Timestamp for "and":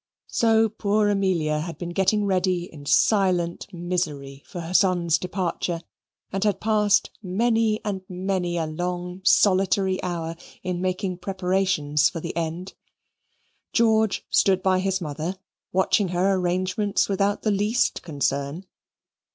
6.31-6.43, 7.85-8.01